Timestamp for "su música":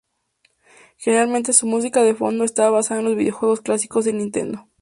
1.53-2.01